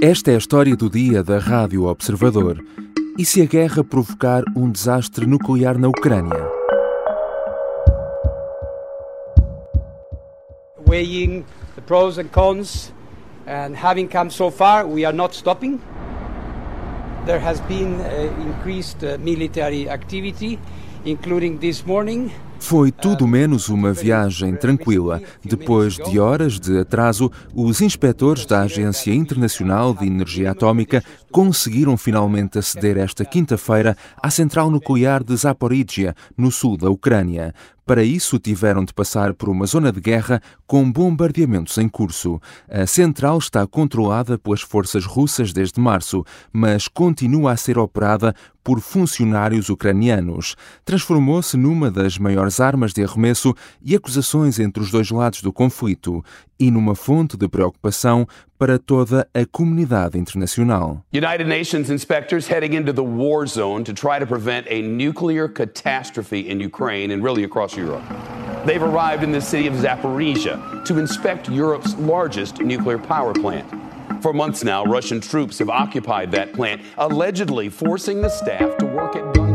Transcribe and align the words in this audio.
Esta 0.00 0.30
é 0.30 0.36
a 0.36 0.38
história 0.38 0.76
do 0.76 0.88
dia 0.88 1.24
da 1.24 1.40
Rádio 1.40 1.86
Observador. 1.86 2.64
E 3.18 3.24
se 3.24 3.42
a 3.42 3.46
guerra 3.46 3.82
provocar 3.82 4.44
um 4.56 4.70
desastre 4.70 5.26
nuclear 5.26 5.76
na 5.76 5.88
Ucrânia? 5.88 6.48
Weighing 10.86 11.44
the 11.74 11.80
pros 11.80 12.16
and 12.16 12.28
cons 12.30 12.94
and 13.44 13.74
having 13.74 14.06
come 14.06 14.30
so 14.30 14.52
far, 14.52 14.86
we 14.86 15.04
are 15.04 15.12
not 15.12 15.34
stopping. 15.34 15.80
There 17.26 17.40
has 17.40 17.60
been 17.62 18.00
uh, 18.00 18.30
increased 18.40 19.02
uh, 19.02 19.18
military 19.18 19.88
activity, 19.90 20.60
including 21.04 21.58
this 21.58 21.84
morning. 21.84 22.30
Foi 22.60 22.92
tudo 22.92 23.26
menos 23.26 23.68
uma 23.68 23.92
viagem 23.92 24.54
tranquila. 24.54 25.22
Depois 25.42 25.94
de 25.94 26.18
horas 26.18 26.60
de 26.60 26.78
atraso, 26.78 27.30
os 27.54 27.80
inspectores 27.80 28.44
da 28.44 28.62
Agência 28.62 29.14
Internacional 29.14 29.94
de 29.94 30.06
Energia 30.06 30.50
Atômica 30.50 31.02
conseguiram 31.30 31.96
finalmente 31.96 32.58
aceder 32.58 32.98
esta 32.98 33.24
quinta-feira 33.24 33.96
à 34.22 34.30
central 34.30 34.70
nuclear 34.70 35.24
de 35.24 35.34
Zaporizhia, 35.36 36.14
no 36.36 36.50
sul 36.50 36.76
da 36.76 36.90
Ucrânia. 36.90 37.54
Para 37.88 38.04
isso, 38.04 38.38
tiveram 38.38 38.84
de 38.84 38.92
passar 38.92 39.32
por 39.32 39.48
uma 39.48 39.64
zona 39.64 39.90
de 39.90 39.98
guerra 39.98 40.42
com 40.66 40.92
bombardeamentos 40.92 41.78
em 41.78 41.88
curso. 41.88 42.38
A 42.68 42.86
central 42.86 43.38
está 43.38 43.66
controlada 43.66 44.38
pelas 44.38 44.60
forças 44.60 45.06
russas 45.06 45.54
desde 45.54 45.80
março, 45.80 46.22
mas 46.52 46.86
continua 46.86 47.52
a 47.52 47.56
ser 47.56 47.78
operada 47.78 48.34
por 48.62 48.80
funcionários 48.80 49.70
ucranianos. 49.70 50.54
Transformou-se 50.84 51.56
numa 51.56 51.90
das 51.90 52.18
maiores 52.18 52.47
armas 52.58 52.92
de 52.92 53.04
arremesso 53.04 53.54
e 53.82 53.94
acusações 53.94 54.58
entre 54.58 54.82
os 54.82 54.90
dois 54.90 55.10
lados 55.10 55.42
do 55.42 55.52
conflito 55.52 56.24
e 56.58 56.70
numa 56.70 56.94
fonte 56.94 57.36
de 57.36 57.46
preocupação 57.48 58.26
para 58.58 58.78
toda 58.78 59.28
a 59.32 59.46
comunidade 59.46 60.18
internacional. 60.18 61.04
United 61.12 61.44
Nations 61.44 61.90
inspectors 61.90 62.48
heading 62.48 62.74
into 62.74 62.92
the 62.92 63.04
war 63.04 63.46
zone 63.46 63.84
to 63.84 63.92
try 63.92 64.18
to 64.18 64.26
prevent 64.26 64.66
a 64.68 64.82
nuclear 64.82 65.48
catastrophe 65.48 66.50
in 66.50 66.60
Ukraine 66.60 67.12
and 67.12 67.22
really 67.22 67.44
across 67.44 67.76
Europe. 67.76 68.02
They've 68.66 68.82
arrived 68.82 69.22
in 69.22 69.32
the 69.32 69.40
city 69.40 69.68
of 69.68 69.74
Zaporizhia 69.74 70.84
to 70.84 70.98
inspect 70.98 71.48
Europe's 71.48 71.94
largest 71.96 72.60
nuclear 72.60 72.98
power 72.98 73.32
plant. 73.32 73.66
For 74.20 74.32
months 74.32 74.64
now, 74.64 74.84
Russian 74.84 75.20
troops 75.20 75.58
have 75.60 75.70
occupied 75.70 76.32
that 76.32 76.52
plant, 76.52 76.82
allegedly 76.96 77.68
forcing 77.68 78.20
the 78.20 78.28
staff 78.28 78.76
to 78.78 78.86
work 78.86 79.14
at 79.14 79.47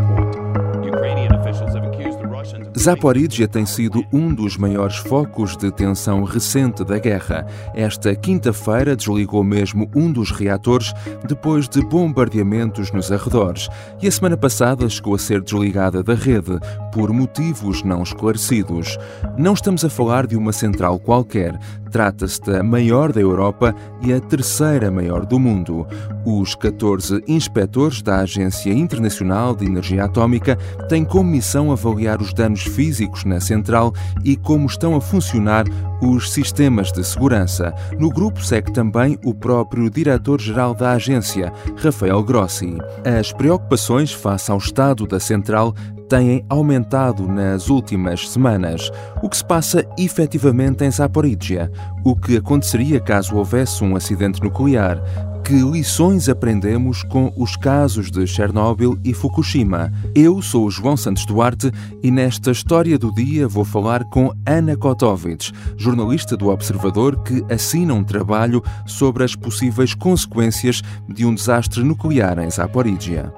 Zaporizhia 2.77 3.47
tem 3.47 3.65
sido 3.65 4.03
um 4.11 4.33
dos 4.33 4.57
maiores 4.57 4.97
focos 4.97 5.55
de 5.55 5.71
tensão 5.71 6.23
recente 6.23 6.83
da 6.83 6.97
guerra. 6.97 7.45
Esta 7.73 8.15
quinta-feira 8.15 8.95
desligou 8.95 9.43
mesmo 9.43 9.89
um 9.95 10.11
dos 10.11 10.31
reatores 10.31 10.91
depois 11.27 11.69
de 11.69 11.81
bombardeamentos 11.81 12.91
nos 12.91 13.11
arredores. 13.11 13.69
E 14.01 14.07
a 14.07 14.11
semana 14.11 14.35
passada 14.35 14.89
chegou 14.89 15.15
a 15.15 15.19
ser 15.19 15.41
desligada 15.41 16.01
da 16.01 16.15
rede 16.15 16.59
por 16.91 17.13
motivos 17.13 17.83
não 17.83 18.01
esclarecidos. 18.01 18.97
Não 19.37 19.53
estamos 19.53 19.85
a 19.85 19.89
falar 19.89 20.25
de 20.25 20.35
uma 20.35 20.51
central 20.51 20.99
qualquer. 20.99 21.57
Trata-se 21.93 22.41
da 22.41 22.63
maior 22.63 23.13
da 23.13 23.21
Europa 23.21 23.75
e 24.01 24.11
a 24.11 24.19
terceira 24.19 24.89
maior 24.89 25.27
do 25.27 25.39
mundo. 25.39 25.85
Os 26.25 26.55
14 26.55 27.23
inspectores 27.27 28.01
da 28.01 28.21
Agência 28.21 28.73
Internacional 28.73 29.55
de 29.55 29.67
Energia 29.67 30.05
Atômica 30.05 30.57
têm 30.89 31.05
como 31.05 31.29
missão 31.29 31.71
avaliar 31.71 32.19
os 32.19 32.33
danos 32.33 32.63
físicos 32.63 33.23
na 33.25 33.39
central 33.39 33.93
e 34.25 34.35
como 34.35 34.65
estão 34.65 34.95
a 34.95 35.01
funcionar 35.01 35.65
os 36.01 36.33
sistemas 36.33 36.91
de 36.91 37.03
segurança. 37.03 37.71
No 37.99 38.09
grupo 38.09 38.43
segue 38.43 38.73
também 38.73 39.19
o 39.23 39.31
próprio 39.31 39.87
diretor-geral 39.87 40.73
da 40.73 40.93
agência, 40.93 41.53
Rafael 41.77 42.23
Grossi. 42.23 42.75
As 43.05 43.31
preocupações 43.31 44.11
face 44.11 44.51
ao 44.51 44.57
estado 44.57 45.05
da 45.05 45.19
central 45.19 45.75
têm 46.13 46.45
aumentado 46.47 47.27
nas 47.27 47.69
últimas 47.69 48.29
semanas. 48.29 48.91
O 49.21 49.29
que 49.29 49.37
se 49.37 49.45
passa 49.45 49.83
efetivamente 49.97 50.83
em 50.83 50.91
Zaporizhia? 50.91 51.71
O 52.05 52.17
que 52.17 52.35
aconteceria 52.35 52.99
caso 52.99 53.37
houvesse 53.37 53.81
um 53.81 53.95
acidente 53.95 54.43
nuclear? 54.43 55.01
Que 55.41 55.53
lições 55.53 56.27
aprendemos 56.27 57.01
com 57.01 57.31
os 57.37 57.55
casos 57.55 58.11
de 58.11 58.27
Chernobyl 58.27 58.99
e 59.05 59.13
Fukushima? 59.13 59.89
Eu 60.13 60.41
sou 60.41 60.65
o 60.65 60.71
João 60.71 60.97
Santos 60.97 61.25
Duarte 61.25 61.71
e 62.01 62.11
nesta 62.11 62.51
história 62.51 62.99
do 62.99 63.13
dia 63.13 63.47
vou 63.47 63.63
falar 63.63 64.03
com 64.05 64.33
Ana 64.45 64.75
Kotovich, 64.75 65.53
jornalista 65.77 66.35
do 66.35 66.49
Observador 66.49 67.23
que 67.23 67.41
assina 67.49 67.93
um 67.93 68.03
trabalho 68.03 68.61
sobre 68.85 69.23
as 69.23 69.33
possíveis 69.33 69.93
consequências 69.93 70.81
de 71.07 71.25
um 71.25 71.33
desastre 71.33 71.83
nuclear 71.83 72.37
em 72.39 72.51
Zaporizhia. 72.51 73.31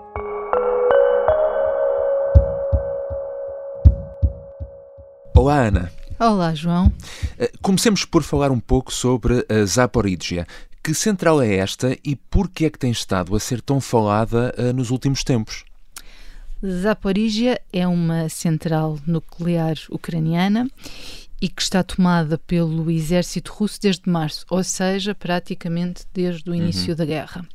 Olá, 5.35 5.67
Ana. 5.67 6.04
Olá, 6.17 6.53
João. 6.53 6.91
Eh, 7.37 7.51
Comecemos 7.61 8.05
por 8.05 8.23
falar 8.23 8.49
um 8.49 8.59
pouco 8.59 8.93
sobre 8.93 9.45
a 9.49 9.65
Zaporizhia. 9.65 10.47
Que 10.81 10.93
central 10.93 11.41
é 11.41 11.55
esta 11.55 11.97
e 12.05 12.15
por 12.15 12.49
que 12.49 12.65
é 12.65 12.69
que 12.69 12.79
tem 12.79 12.91
estado 12.91 13.35
a 13.35 13.39
ser 13.39 13.61
tão 13.61 13.81
falada 13.81 14.53
eh, 14.57 14.71
nos 14.71 14.91
últimos 14.91 15.23
tempos? 15.25 15.65
Zaporizhia 16.65 17.59
é 17.73 17.85
uma 17.85 18.29
central 18.29 18.97
nuclear 19.05 19.75
ucraniana 19.89 20.69
e 21.41 21.49
que 21.49 21.61
está 21.61 21.83
tomada 21.83 22.37
pelo 22.37 22.89
exército 22.89 23.51
russo 23.51 23.81
desde 23.81 24.09
março, 24.09 24.45
ou 24.49 24.63
seja, 24.63 25.13
praticamente 25.13 26.05
desde 26.13 26.49
o 26.49 26.55
início 26.55 26.95
da 26.95 27.03
guerra. 27.03 27.45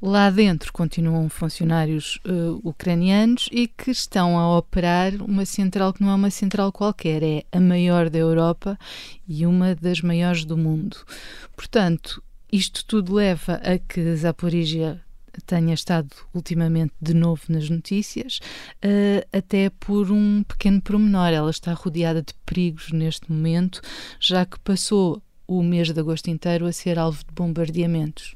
Lá 0.00 0.28
dentro 0.28 0.72
continuam 0.72 1.28
funcionários 1.28 2.20
uh, 2.26 2.60
ucranianos 2.62 3.48
e 3.50 3.66
que 3.66 3.90
estão 3.90 4.38
a 4.38 4.58
operar 4.58 5.14
uma 5.22 5.46
central 5.46 5.92
que 5.92 6.02
não 6.02 6.10
é 6.10 6.14
uma 6.14 6.30
central 6.30 6.70
qualquer, 6.70 7.22
é 7.22 7.44
a 7.50 7.58
maior 7.58 8.10
da 8.10 8.18
Europa 8.18 8.78
e 9.26 9.46
uma 9.46 9.74
das 9.74 10.02
maiores 10.02 10.44
do 10.44 10.56
mundo. 10.56 10.98
Portanto, 11.56 12.22
isto 12.52 12.84
tudo 12.84 13.14
leva 13.14 13.54
a 13.54 13.78
que 13.78 14.14
Zaporizhia 14.16 15.02
tenha 15.46 15.74
estado 15.74 16.10
ultimamente 16.34 16.92
de 17.00 17.14
novo 17.14 17.42
nas 17.48 17.68
notícias, 17.68 18.38
uh, 18.84 19.26
até 19.36 19.70
por 19.70 20.10
um 20.10 20.42
pequeno 20.42 20.80
promenor. 20.80 21.28
Ela 21.28 21.50
está 21.50 21.72
rodeada 21.72 22.22
de 22.22 22.34
perigos 22.44 22.92
neste 22.92 23.30
momento, 23.30 23.80
já 24.20 24.44
que 24.44 24.58
passou 24.60 25.22
o 25.46 25.62
mês 25.62 25.92
de 25.92 26.00
agosto 26.00 26.28
inteiro 26.28 26.66
a 26.66 26.72
ser 26.72 26.98
alvo 26.98 27.18
de 27.18 27.32
bombardeamentos. 27.34 28.34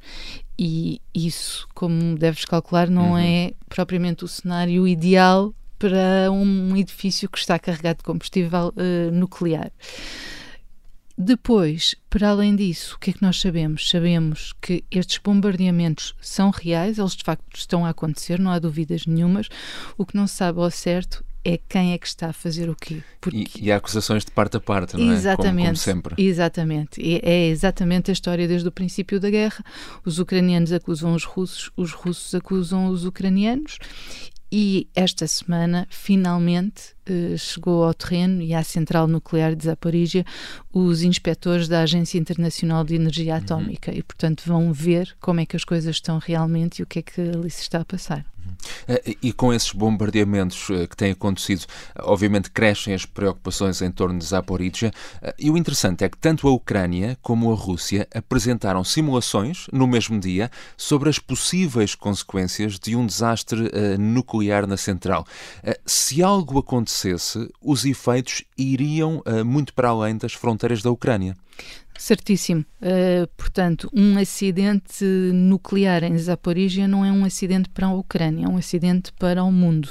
E 0.58 1.00
isso, 1.14 1.66
como 1.74 2.16
deves 2.16 2.44
calcular, 2.44 2.88
não 2.90 3.12
Uhum. 3.12 3.18
é 3.18 3.52
propriamente 3.68 4.24
o 4.24 4.28
cenário 4.28 4.86
ideal 4.86 5.54
para 5.78 6.30
um 6.30 6.76
edifício 6.76 7.28
que 7.28 7.38
está 7.38 7.58
carregado 7.58 7.98
de 7.98 8.04
combustível 8.04 8.72
eh, 8.76 9.10
nuclear. 9.10 9.72
Depois, 11.16 11.94
para 12.08 12.30
além 12.30 12.56
disso, 12.56 12.96
o 12.96 12.98
que 12.98 13.10
é 13.10 13.12
que 13.12 13.22
nós 13.22 13.38
sabemos? 13.38 13.90
Sabemos 13.90 14.54
que 14.60 14.82
estes 14.90 15.18
bombardeamentos 15.18 16.14
são 16.20 16.50
reais, 16.50 16.98
eles 16.98 17.14
de 17.14 17.24
facto 17.24 17.44
estão 17.54 17.84
a 17.84 17.90
acontecer, 17.90 18.38
não 18.38 18.50
há 18.50 18.58
dúvidas 18.58 19.04
nenhumas. 19.06 19.48
O 19.98 20.06
que 20.06 20.16
não 20.16 20.26
se 20.26 20.36
sabe 20.36 20.60
ao 20.60 20.70
certo 20.70 21.22
é 21.44 21.58
quem 21.68 21.92
é 21.92 21.98
que 21.98 22.06
está 22.06 22.28
a 22.28 22.32
fazer 22.32 22.68
o 22.68 22.74
quê. 22.76 23.02
E, 23.32 23.46
e 23.60 23.72
há 23.72 23.76
acusações 23.76 24.24
de 24.24 24.30
parte 24.30 24.56
a 24.56 24.60
parte, 24.60 24.94
não 24.94 25.02
é? 25.02 25.06
Como- 25.06 25.12
Exatamente. 25.18 25.64
Como, 25.66 25.76
sempre. 25.76 26.22
Exatamente. 26.22 27.00
E 27.00 27.20
É 27.22 27.46
exatamente 27.48 28.10
a 28.10 28.12
história 28.12 28.46
desde 28.46 28.68
o 28.68 28.72
princípio 28.72 29.18
da 29.20 29.30
guerra. 29.30 29.64
Os 30.04 30.18
ucranianos 30.18 30.72
acusam 30.72 31.14
os 31.14 31.24
russos, 31.24 31.70
os 31.76 31.92
russos 31.92 32.34
acusam 32.34 32.88
os 32.88 33.04
ucranianos. 33.04 33.78
E 34.52 34.88
esta 34.96 35.26
semana, 35.28 35.86
finalmente, 35.90 36.94
chegou 37.38 37.84
ao 37.84 37.94
terreno 37.94 38.42
e 38.42 38.54
à 38.54 38.62
central 38.62 39.06
nuclear 39.06 39.54
de 39.54 39.64
Zaporizhia 39.64 40.24
os 40.72 41.02
inspectores 41.02 41.68
da 41.68 41.82
Agência 41.82 42.18
Internacional 42.18 42.84
de 42.84 42.94
Energia 42.94 43.36
Atómica 43.36 43.92
e, 43.92 44.02
portanto, 44.02 44.42
vão 44.46 44.72
ver 44.72 45.16
como 45.20 45.40
é 45.40 45.46
que 45.46 45.56
as 45.56 45.64
coisas 45.64 45.96
estão 45.96 46.18
realmente 46.18 46.78
e 46.78 46.82
o 46.82 46.86
que 46.86 47.00
é 47.00 47.02
que 47.02 47.20
ali 47.20 47.50
se 47.50 47.62
está 47.62 47.80
a 47.80 47.84
passar. 47.84 48.24
Eh, 48.88 49.16
E 49.22 49.32
com 49.32 49.52
esses 49.52 49.72
bombardeamentos 49.72 50.68
eh, 50.70 50.86
que 50.86 50.96
têm 50.96 51.12
acontecido, 51.12 51.64
eh, 51.94 52.00
obviamente 52.02 52.50
crescem 52.50 52.92
as 52.94 53.04
preocupações 53.06 53.80
em 53.80 53.90
torno 53.90 54.18
de 54.18 54.24
Zaporizhia. 54.24 54.90
Eh, 55.22 55.34
E 55.38 55.50
o 55.50 55.56
interessante 55.56 56.04
é 56.04 56.08
que 56.08 56.18
tanto 56.18 56.46
a 56.48 56.50
Ucrânia 56.50 57.16
como 57.22 57.52
a 57.52 57.54
Rússia 57.54 58.06
apresentaram 58.14 58.82
simulações 58.84 59.66
no 59.72 59.86
mesmo 59.86 60.18
dia 60.18 60.50
sobre 60.76 61.08
as 61.08 61.18
possíveis 61.18 61.94
consequências 61.94 62.78
de 62.78 62.96
um 62.96 63.06
desastre 63.06 63.70
eh, 63.72 63.96
nuclear 63.98 64.66
na 64.66 64.76
central. 64.76 65.26
Eh, 65.62 65.78
Se 65.86 66.22
algo 66.22 66.58
acontecer 66.58 66.99
acontecesse, 67.00 67.48
os 67.62 67.84
efeitos 67.84 68.44
iriam 68.56 69.22
uh, 69.26 69.44
muito 69.44 69.72
para 69.72 69.88
além 69.88 70.16
das 70.16 70.32
fronteiras 70.32 70.82
da 70.82 70.90
Ucrânia. 70.90 71.34
Certíssimo. 71.98 72.64
Uh, 72.80 73.26
portanto, 73.36 73.90
um 73.92 74.16
acidente 74.16 75.04
nuclear 75.04 76.02
em 76.02 76.16
Zaporizhia 76.16 76.88
não 76.88 77.04
é 77.04 77.12
um 77.12 77.24
acidente 77.24 77.68
para 77.68 77.88
a 77.88 77.92
Ucrânia, 77.92 78.46
é 78.46 78.48
um 78.48 78.56
acidente 78.56 79.12
para 79.12 79.44
o 79.44 79.52
mundo, 79.52 79.86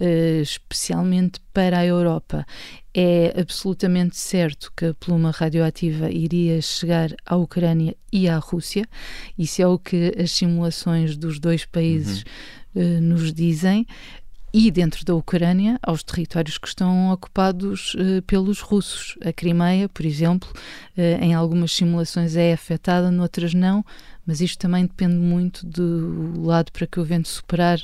uh, 0.00 0.40
especialmente 0.40 1.40
para 1.52 1.78
a 1.78 1.86
Europa. 1.86 2.46
É 2.94 3.38
absolutamente 3.38 4.16
certo 4.16 4.72
que 4.76 4.86
a 4.86 4.94
pluma 4.94 5.30
radioativa 5.30 6.10
iria 6.10 6.60
chegar 6.60 7.10
à 7.24 7.36
Ucrânia 7.36 7.94
e 8.10 8.28
à 8.28 8.38
Rússia. 8.38 8.86
Isso 9.38 9.60
é 9.60 9.66
o 9.66 9.78
que 9.78 10.14
as 10.18 10.32
simulações 10.32 11.16
dos 11.16 11.38
dois 11.38 11.64
países 11.64 12.24
uhum. 12.74 12.82
uh, 12.82 13.00
nos 13.00 13.32
dizem 13.32 13.86
e 14.52 14.70
dentro 14.70 15.04
da 15.04 15.14
Ucrânia 15.14 15.78
aos 15.82 16.02
territórios 16.02 16.58
que 16.58 16.68
estão 16.68 17.10
ocupados 17.10 17.94
uh, 17.94 18.20
pelos 18.26 18.60
russos. 18.60 19.16
A 19.24 19.32
Crimeia, 19.32 19.88
por 19.88 20.04
exemplo, 20.04 20.48
uh, 20.96 21.24
em 21.24 21.32
algumas 21.32 21.72
simulações 21.72 22.36
é 22.36 22.52
afetada, 22.52 23.10
noutras 23.10 23.54
não, 23.54 23.84
mas 24.26 24.40
isto 24.40 24.58
também 24.58 24.84
depende 24.84 25.14
muito 25.14 25.64
do 25.64 26.42
lado 26.42 26.70
para 26.70 26.86
que 26.86 27.00
o 27.00 27.04
vento 27.04 27.28
superar 27.28 27.80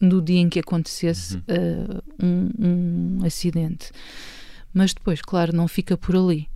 no 0.00 0.22
dia 0.22 0.40
em 0.40 0.48
que 0.48 0.60
acontecesse 0.60 1.36
uh, 1.36 2.02
um, 2.22 2.50
um, 2.58 3.18
acidente. 3.24 3.90
Mas 4.72 4.94
depois, 4.94 5.20
claro, 5.20 5.54
não 5.54 5.68
fica 5.68 5.96
por 5.96 6.16
ali. 6.16 6.48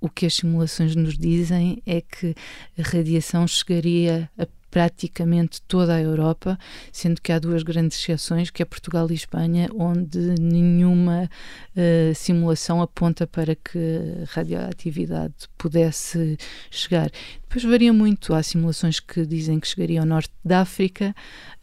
o 0.00 0.08
que 0.08 0.26
as 0.26 0.34
simulações 0.34 0.94
nos 0.94 1.16
dizem 1.16 1.82
é 1.86 2.00
que 2.00 2.34
a 2.78 2.82
radiação 2.82 3.46
chegaria 3.46 4.30
a 4.38 4.46
praticamente 4.70 5.62
toda 5.62 5.94
a 5.94 6.00
Europa, 6.00 6.58
sendo 6.92 7.20
que 7.20 7.32
há 7.32 7.38
duas 7.38 7.62
grandes 7.62 7.98
exceções, 7.98 8.50
que 8.50 8.62
é 8.62 8.64
Portugal 8.64 9.10
e 9.10 9.14
Espanha, 9.14 9.68
onde 9.74 10.18
nenhuma 10.40 11.28
uh, 11.76 12.14
simulação 12.14 12.80
aponta 12.82 13.26
para 13.26 13.54
que 13.54 13.78
a 13.78 14.34
radioatividade 14.34 15.34
pudesse 15.56 16.36
chegar. 16.70 17.10
Depois 17.48 17.64
varia 17.64 17.92
muito. 17.94 18.34
Há 18.34 18.42
simulações 18.42 19.00
que 19.00 19.24
dizem 19.24 19.58
que 19.58 19.66
chegaria 19.66 20.00
ao 20.00 20.06
norte 20.06 20.30
da 20.44 20.60
África, 20.60 21.14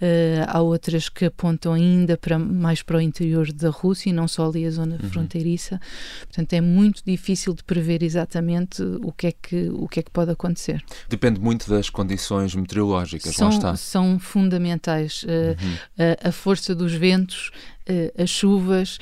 uh, 0.02 0.46
há 0.48 0.60
outras 0.62 1.10
que 1.10 1.26
apontam 1.26 1.74
ainda 1.74 2.18
para, 2.18 2.40
mais 2.40 2.82
para 2.82 2.98
o 2.98 3.02
interior 3.02 3.52
da 3.54 3.70
Rússia 3.70 4.10
e 4.10 4.14
não 4.14 4.28
só 4.28 4.48
ali 4.48 4.66
a 4.66 4.72
zona 4.72 4.98
uhum. 5.02 5.10
fronteiriça. 5.10 5.80
Portanto, 6.22 6.54
é 6.54 6.62
muito 6.62 7.04
difícil 7.06 7.54
de 7.54 7.64
prever 7.64 8.02
exatamente 8.02 8.82
o 8.82 9.12
que 9.12 9.28
é 9.28 9.32
que, 9.32 9.70
o 9.70 9.88
que, 9.88 10.00
é 10.00 10.04
que 10.04 10.12
pode 10.12 10.32
acontecer. 10.32 10.84
Depende 11.08 11.40
muito 11.40 11.70
das 11.70 11.90
condições 11.90 12.56
meteorológicas, 12.56 12.95
são, 13.34 13.50
lá 13.50 13.54
está. 13.54 13.76
São 13.76 14.20
fundamentais. 14.20 15.24
Uh, 15.24 15.28
uhum. 15.28 15.78
a, 16.24 16.30
a 16.30 16.32
força 16.32 16.74
dos 16.74 16.94
ventos 16.94 17.52
uh, 17.90 18.22
as 18.22 18.30
chuvas, 18.30 18.98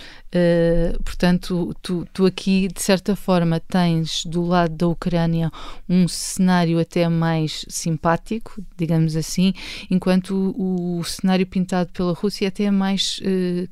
portanto, 1.04 1.76
tu, 1.82 2.08
tu 2.12 2.26
aqui, 2.26 2.68
de 2.68 2.82
certa 2.82 3.16
forma, 3.16 3.60
tens 3.60 4.26
do 4.26 4.44
lado 4.44 4.76
da 4.76 4.88
Ucrânia 4.88 5.52
um 5.88 6.08
cenário 6.08 6.80
até 6.80 7.08
mais 7.08 7.66
simpático, 7.70 8.64
digamos 8.78 9.16
assim, 9.16 9.54
enquanto 9.90 10.54
o, 10.58 11.00
o 11.00 11.04
cenário 11.04 11.46
pintado 11.46 11.92
pela 11.92 12.14
Rússia 12.14 12.48
até 12.48 12.64
é 12.64 12.72
mais 12.72 13.20
uh, 13.20 13.70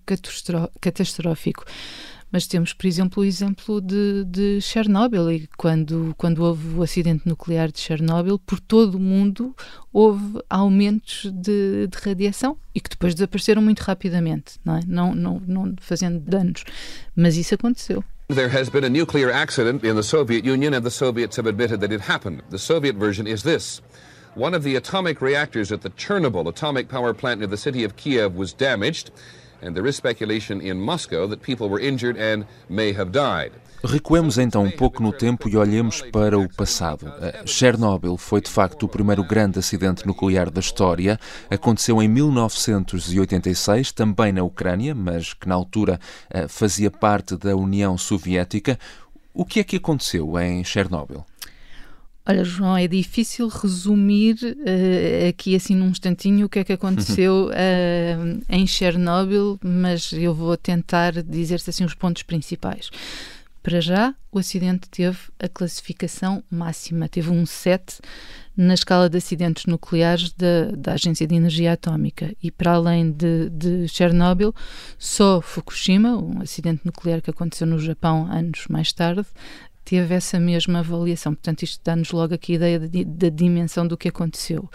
catastrófico. 0.80 1.66
Mas 2.32 2.48
temos, 2.48 2.72
por 2.72 2.88
exemplo, 2.88 3.22
o 3.22 3.26
exemplo 3.26 3.82
de, 3.82 4.24
de 4.26 4.62
Chernobyl, 4.62 5.30
e 5.32 5.50
quando, 5.58 6.14
quando 6.18 6.44
houve 6.44 6.76
o 6.76 6.82
acidente 6.82 7.28
nuclear 7.28 7.72
de 7.72 7.80
Chernobyl, 7.80 8.40
por 8.40 8.60
todo 8.60 8.96
o 8.96 9.00
mundo 9.00 9.54
houve 9.92 10.42
aumentos 10.50 11.30
de, 11.34 11.88
de 11.88 11.98
radiação 12.02 12.58
e 12.74 12.80
que 12.80 12.90
depois 12.90 13.14
desapareceram 13.14 13.62
muito 13.62 13.82
rapidamente, 13.82 14.54
não, 14.64 14.78
é? 14.78 14.82
não, 14.88 15.14
não, 15.14 15.42
não 15.46 15.76
fazendo 15.82 16.20
danos. 16.20 16.64
Mas 17.16 17.36
isso 17.36 17.54
aconteceu. 17.54 18.04
There 18.30 18.48
has 18.48 18.70
been 18.70 18.86
a 18.86 18.90
nuclear 18.90 19.30
accident 19.30 19.84
in 19.84 19.94
the 19.94 20.04
Soviet 20.04 20.46
Union, 20.46 20.74
and 20.74 20.84
the 20.84 20.90
Soviets 20.90 21.38
have 21.38 21.50
admitted 21.50 21.82
that 21.82 21.94
it 21.94 22.10
happened. 22.10 22.42
The 22.50 22.58
Soviet 22.58 22.96
version 22.96 23.28
is 23.28 23.44
this. 23.44 23.82
One 24.36 24.56
of 24.56 24.64
the 24.64 24.78
atomic 24.78 25.22
reactors 25.22 25.74
at 25.74 25.82
the 25.82 25.90
Chernobyl 25.90 26.48
atomic 26.48 26.88
power 26.88 27.14
plant 27.14 27.42
near 27.42 27.48
the 27.48 27.58
city 27.58 27.84
of 27.84 27.98
Kiev 27.98 28.34
was 28.34 28.54
damaged 28.54 29.12
Recuemos 33.84 34.38
então 34.38 34.64
um 34.64 34.70
pouco 34.70 35.02
no 35.02 35.12
tempo 35.12 35.50
e 35.50 35.58
olhemos 35.58 36.02
para 36.02 36.38
o 36.38 36.48
passado. 36.48 37.12
Chernobyl 37.46 38.16
foi 38.16 38.40
de 38.40 38.50
facto 38.50 38.84
o 38.84 38.90
primeiro 38.90 39.24
grande 39.24 39.58
acidente 39.58 40.06
nuclear 40.06 40.52
da 40.52 40.60
história. 40.60 41.20
Aconteceu 41.50 42.02
em 42.02 42.08
1986, 42.08 43.92
também 43.92 44.32
na 44.32 44.44
Ucrânia, 44.44 44.94
mas 44.94 45.34
que 45.34 45.50
na 45.50 45.56
altura 45.56 46.00
eh, 46.30 46.48
fazia 46.48 46.92
parte 46.92 47.36
da 47.36 47.56
União 47.56 47.98
Soviética. 47.98 48.78
O 49.34 49.46
que 49.46 49.60
é 49.60 49.64
que 49.64 49.78
aconteceu 49.78 50.38
em 50.40 50.64
Chernobyl? 50.64 51.26
Olha, 52.28 52.44
João, 52.44 52.78
é 52.78 52.88
difícil 52.88 53.48
resumir 53.48 54.36
uh, 54.44 55.30
aqui 55.30 55.56
assim 55.56 55.76
num 55.76 55.90
instantinho 55.90 56.46
o 56.46 56.50
que 56.50 56.60
é 56.60 56.64
que 56.64 56.74
aconteceu 56.74 57.50
uh, 57.50 58.44
em 58.48 58.68
Chernobyl, 58.68 59.60
mas 59.64 60.14
eu 60.14 60.34
vou 60.34 60.56
tentar 60.56 61.24
dizer-te 61.24 61.70
assim 61.70 61.84
os 61.84 61.96
pontos 61.96 62.22
principais. 62.22 62.92
Para 63.64 63.80
já, 63.80 64.16
o 64.32 64.40
acidente 64.40 64.90
teve 64.90 65.18
a 65.40 65.48
classificação 65.48 66.44
máxima, 66.50 67.08
teve 67.08 67.30
um 67.30 67.46
7 67.46 68.00
na 68.58 68.74
escala 68.74 69.08
de 69.10 69.18
acidentes 69.18 69.66
nucleares 69.66 70.34
da, 70.34 70.72
da 70.76 70.94
Agência 70.94 71.28
de 71.28 71.36
Energia 71.36 71.74
Atómica. 71.74 72.36
E 72.42 72.50
para 72.50 72.74
além 72.74 73.12
de, 73.12 73.50
de 73.50 73.88
Chernobyl, 73.88 74.54
só 74.98 75.42
Fukushima, 75.42 76.18
um 76.18 76.42
acidente 76.42 76.82
nuclear 76.84 77.22
que 77.22 77.30
aconteceu 77.30 77.68
no 77.68 77.80
Japão 77.80 78.28
anos 78.32 78.66
mais 78.68 78.92
tarde, 78.92 79.26
teve 79.84 80.14
essa 80.14 80.40
mesma 80.40 80.80
avaliação. 80.80 81.34
Portanto, 81.34 81.64
isto 81.64 81.82
dá-nos 81.84 82.12
logo 82.12 82.34
aqui 82.34 82.54
a 82.54 82.56
ideia 82.56 82.80
da 82.80 83.30
dimensão 83.30 83.88
do 83.88 83.98
que 83.98 84.10
aconteceu. 84.10 84.70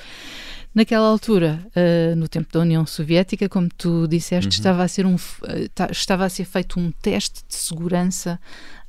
Naquela 0.76 1.06
altura, 1.06 1.66
uh, 1.74 2.14
no 2.16 2.28
tempo 2.28 2.52
da 2.52 2.60
União 2.60 2.84
Soviética, 2.84 3.48
como 3.48 3.66
tu 3.66 4.06
disseste, 4.06 4.48
uhum. 4.48 4.58
estava, 4.58 4.82
a 4.82 4.88
ser 4.88 5.06
um, 5.06 5.14
uh, 5.14 5.90
estava 5.90 6.26
a 6.26 6.28
ser 6.28 6.44
feito 6.44 6.78
um 6.78 6.92
teste 6.92 7.42
de 7.48 7.54
segurança 7.54 8.38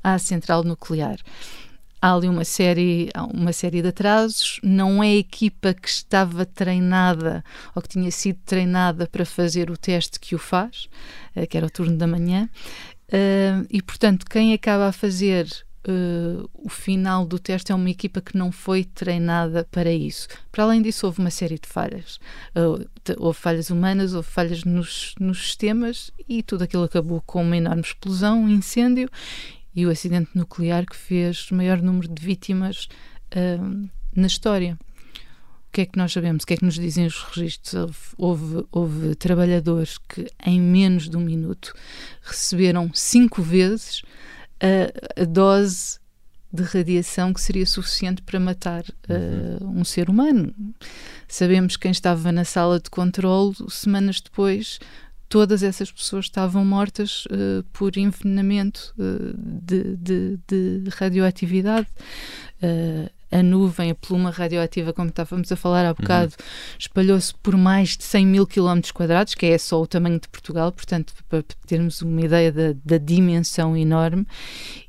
à 0.04 0.20
central 0.20 0.66
nuclear. 0.66 1.18
Há 2.02 2.14
ali 2.14 2.28
uma 2.28 2.44
série, 2.44 3.10
uma 3.34 3.54
série 3.54 3.82
de 3.82 3.88
atrasos. 3.88 4.60
Não 4.62 5.02
é 5.02 5.08
a 5.08 5.16
equipa 5.16 5.74
que 5.74 5.88
estava 5.88 6.46
treinada 6.46 7.42
ou 7.74 7.82
que 7.82 7.88
tinha 7.88 8.12
sido 8.12 8.40
treinada 8.46 9.08
para 9.08 9.24
fazer 9.24 9.72
o 9.72 9.78
teste 9.78 10.20
que 10.20 10.36
o 10.36 10.38
faz, 10.38 10.90
uh, 11.38 11.48
que 11.48 11.56
era 11.56 11.66
o 11.66 11.70
turno 11.70 11.96
da 11.96 12.06
manhã. 12.06 12.50
e, 13.70 13.82
portanto, 13.82 14.26
quem 14.30 14.54
acaba 14.54 14.90
a 14.90 14.92
fazer 14.92 15.48
uh, 15.88 16.50
o 16.54 16.70
final 16.70 17.26
do 17.26 17.40
teste 17.40 17.72
é 17.72 17.76
uma 17.76 17.90
equipa 17.90 18.22
que 18.22 18.38
não 18.38 18.52
foi 18.52 18.84
treinada 18.84 19.68
para 19.72 19.92
isso. 19.92 20.28
Para 20.52 20.66
além 20.66 20.82
disso, 20.82 21.06
houve 21.06 21.20
uma 21.20 21.32
série 21.32 21.58
de 21.58 21.68
falhas. 21.68 22.20
Uh, 22.56 22.88
houve 23.18 23.40
falhas 23.40 23.70
humanas, 23.70 24.14
houve 24.14 24.28
falhas 24.28 24.64
nos, 24.64 25.16
nos 25.20 25.40
sistemas 25.40 26.12
e 26.28 26.44
tudo 26.44 26.64
aquilo 26.64 26.84
acabou 26.84 27.22
com 27.22 27.42
uma 27.42 27.58
enorme 27.58 27.82
explosão, 27.82 28.44
um 28.44 28.50
incêndio 28.50 29.10
e 29.74 29.86
o 29.86 29.90
acidente 29.90 30.32
nuclear 30.36 30.86
que 30.86 30.96
fez 30.96 31.50
o 31.52 31.56
maior 31.56 31.82
número 31.82 32.08
de 32.08 32.22
vítimas 32.22 32.88
uh, 33.36 33.90
na 34.16 34.28
história. 34.28 34.78
O 35.70 35.72
que 35.78 35.82
é 35.82 35.86
que 35.86 35.98
nós 35.98 36.12
sabemos? 36.12 36.44
O 36.44 36.48
que 36.48 36.56
é 36.56 36.58
que 36.58 36.66
nos 36.66 36.76
dizem 36.76 37.06
os 37.06 37.22
registros? 37.22 37.74
Houve, 37.74 38.06
houve, 38.18 38.68
houve 38.72 39.16
trabalhadores 39.16 40.00
que, 40.00 40.26
em 40.44 40.60
menos 40.60 41.08
de 41.08 41.16
um 41.16 41.20
minuto, 41.20 41.74
receberam 42.24 42.90
cinco 42.94 43.44
vezes 43.44 44.02
a, 44.62 45.22
a 45.22 45.26
dose 45.26 46.00
de 46.52 46.64
radiação 46.64 47.34
que 47.34 47.42
seria 47.42 47.66
suficiente 47.66 48.22
para 48.22 48.40
matar 48.40 48.84
uh, 48.84 49.66
um 49.66 49.84
ser 49.84 50.10
humano. 50.10 50.54
Sabemos 51.28 51.76
quem 51.76 51.92
estava 51.92 52.32
na 52.32 52.46
sala 52.46 52.80
de 52.80 52.90
controle, 52.90 53.54
semanas 53.70 54.22
depois, 54.22 54.80
todas 55.28 55.62
essas 55.62 55.92
pessoas 55.92 56.26
estavam 56.26 56.64
mortas 56.64 57.26
uh, 57.26 57.64
por 57.74 57.98
envenenamento 57.98 58.94
uh, 58.98 59.34
de, 59.38 59.98
de, 59.98 60.40
de, 60.48 60.90
radioatividade 60.92 61.88
a 63.32 63.44
nuvem, 63.44 63.92
a 63.92 63.96
pluma 63.96 64.32
radioativa, 64.32 64.94
como 64.94 65.10
estávamos 65.10 65.52
a 65.52 65.56
falar 65.56 65.86
há 65.86 65.94
bocado, 65.94 66.34
uhum. 66.40 66.46
espalhou-se 66.80 67.34
por 67.36 67.58
mais 67.58 67.98
de 67.98 68.04
100 68.04 68.26
mil 68.26 68.48
quilómetros 68.48 68.92
quadrados, 68.92 69.36
que 69.36 69.46
é 69.46 69.58
só 69.58 69.82
o 69.82 69.88
tamanho 69.88 70.20
de 70.20 70.30
Portugal, 70.30 70.72
portanto, 70.72 71.14
para 71.28 71.44
termos 71.66 72.02
uma 72.02 72.22
ideia 72.22 72.52
da, 72.52 72.74
da 72.86 72.98
dimensão 72.98 73.76
enorme. 73.76 74.26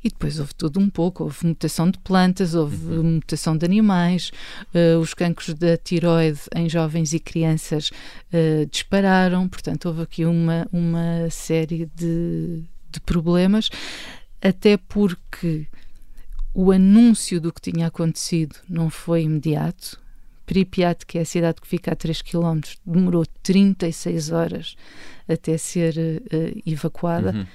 E 0.02 0.08
depois 0.08 0.38
houve 0.38 0.54
tudo 0.54 0.78
um 0.78 0.88
pouco: 0.88 1.24
houve 1.24 1.46
mutação 1.46 1.90
de 1.90 1.98
plantas, 1.98 2.54
houve 2.54 2.76
uhum. 2.86 3.14
mutação 3.14 3.56
de 3.56 3.64
animais, 3.64 4.30
uh, 4.74 4.98
os 5.00 5.14
cancros 5.14 5.54
da 5.54 5.76
tiroide 5.76 6.40
em 6.54 6.68
jovens 6.68 7.12
e 7.12 7.18
crianças 7.18 7.90
uh, 8.32 8.66
dispararam, 8.70 9.48
portanto, 9.48 9.86
houve 9.86 10.02
aqui 10.02 10.24
uma, 10.24 10.66
uma 10.72 11.28
série 11.30 11.90
de, 11.96 12.62
de 12.90 13.00
problemas, 13.00 13.68
até 14.40 14.76
porque 14.76 15.66
o 16.60 16.72
anúncio 16.72 17.40
do 17.40 17.52
que 17.52 17.60
tinha 17.60 17.86
acontecido 17.86 18.56
não 18.68 18.90
foi 18.90 19.22
imediato, 19.22 19.96
Pripyat, 20.44 21.06
que 21.06 21.16
é 21.16 21.20
a 21.20 21.24
cidade 21.24 21.60
que 21.60 21.68
fica 21.68 21.92
a 21.92 21.94
3 21.94 22.20
km, 22.20 22.58
demorou 22.84 23.24
36 23.44 24.32
horas 24.32 24.74
até 25.28 25.56
ser 25.56 25.94
uh, 25.96 26.62
evacuada. 26.66 27.30
Uhum. 27.30 27.46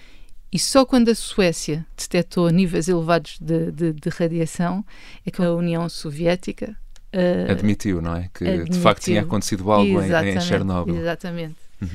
E 0.53 0.57
só 0.57 0.85
quando 0.85 1.09
a 1.09 1.15
Suécia 1.15 1.85
detectou 1.97 2.49
níveis 2.49 2.87
elevados 2.87 3.37
de, 3.41 3.73
de, 3.73 3.91
de 3.91 4.09
radiação 4.09 4.85
é 5.25 5.31
que 5.31 5.41
a 5.43 5.51
União 5.51 5.89
Soviética 5.89 6.73
uh, 7.13 7.51
admitiu, 7.51 8.01
não 8.01 8.15
é? 8.15 8.29
Que 8.33 8.47
admitiu. 8.47 8.71
de 8.73 8.79
facto 8.79 9.03
tinha 9.03 9.19
acontecido 9.19 9.69
algo 9.69 10.01
em, 10.01 10.29
em 10.29 10.39
Chernobyl. 10.39 10.95
Exatamente. 10.95 11.57
Uhum. 11.83 11.89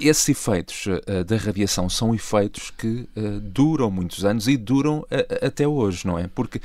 Esses 0.00 0.28
efeitos 0.28 0.86
uh, 0.86 1.24
da 1.24 1.36
radiação 1.36 1.88
são 1.88 2.14
efeitos 2.14 2.70
que 2.70 3.08
uh, 3.16 3.40
duram 3.40 3.90
muitos 3.90 4.24
anos 4.24 4.48
e 4.48 4.56
duram 4.56 5.04
até 5.42 5.66
hoje, 5.66 6.06
não 6.06 6.18
é? 6.18 6.28
Porque 6.28 6.60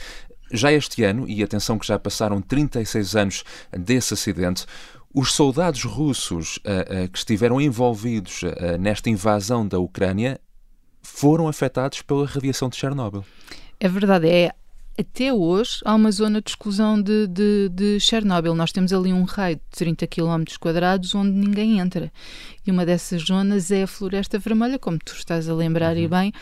já 0.51 0.72
este 0.72 1.03
ano, 1.03 1.27
e 1.27 1.43
atenção 1.43 1.77
que 1.77 1.88
já 1.88 1.98
passaram 1.98 2.41
36 2.41 3.15
anos 3.15 3.43
desse 3.72 4.13
acidente, 4.13 4.65
os 5.13 5.34
soldados 5.34 5.84
russos 5.84 6.57
uh, 6.57 7.10
que 7.10 7.17
estiveram 7.17 7.60
envolvidos 7.60 8.41
nesta 8.79 9.10
invasão 9.10 9.67
da 9.67 9.79
Ucrânia 9.79 10.39
foram 11.01 11.48
afetados 11.48 12.01
pela 12.01 12.25
radiação 12.25 12.69
de 12.69 12.75
Chernobyl. 12.75 13.24
É 13.79 13.88
verdade, 13.88 14.27
é 14.27 14.51
até 14.97 15.33
hoje 15.33 15.79
há 15.83 15.93
uma 15.93 16.11
zona 16.11 16.41
de 16.41 16.49
exclusão 16.49 17.01
de, 17.01 17.27
de, 17.27 17.69
de, 17.69 17.99
Chernobyl. 17.99 18.55
Nós 18.55 18.71
temos 18.71 18.93
ali 18.93 19.11
um 19.11 19.23
raio 19.23 19.57
de 19.57 19.61
30 19.71 20.07
km 20.07 20.43
quadrados 20.59 21.13
onde 21.13 21.31
ninguém 21.31 21.79
entra. 21.79 22.11
E 22.65 22.71
uma 22.71 22.85
dessas 22.85 23.23
zonas 23.23 23.71
é 23.71 23.83
a 23.83 23.87
Floresta 23.87 24.39
Vermelha, 24.39 24.79
como 24.79 24.97
tu 24.97 25.13
estás 25.13 25.49
a 25.49 25.53
lembrar 25.53 25.95
uhum. 25.95 26.03
e 26.03 26.07
bem. 26.07 26.33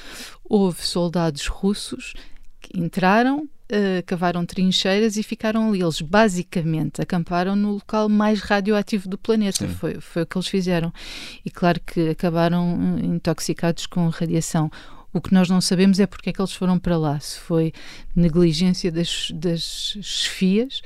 Houve 0.43 0.85
soldados 0.85 1.47
russos 1.47 2.13
que 2.61 2.79
entraram, 2.79 3.39
uh, 3.39 4.03
cavaram 4.05 4.45
trincheiras 4.45 5.17
e 5.17 5.23
ficaram 5.23 5.69
ali. 5.69 5.81
Eles 5.81 5.99
basicamente 5.99 7.01
acamparam 7.01 7.55
no 7.55 7.73
local 7.73 8.07
mais 8.07 8.39
radioativo 8.39 9.09
do 9.09 9.17
planeta. 9.17 9.67
Foi, 9.67 9.99
foi 9.99 10.21
o 10.21 10.25
que 10.27 10.37
eles 10.37 10.47
fizeram. 10.47 10.93
E 11.43 11.49
claro 11.49 11.79
que 11.83 12.09
acabaram 12.09 12.97
eh, 12.99 13.05
intoxicados 13.05 13.87
com 13.87 14.07
radiação. 14.09 14.69
O 15.13 15.21
que 15.21 15.33
nós 15.33 15.47
não 15.49 15.61
sabemos 15.61 15.99
é 15.99 16.07
porque 16.07 16.31
é 16.31 16.33
que 16.33 16.41
eles 16.41 16.53
foram 16.53 16.79
para 16.79 16.97
lá. 16.97 17.19
Se 17.19 17.39
foi 17.39 17.71
negligência 18.15 18.91
das, 18.91 19.31
das 19.31 19.97
chefias 20.01 20.81